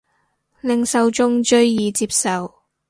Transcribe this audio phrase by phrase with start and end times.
[0.61, 2.51] 令受眾最易接受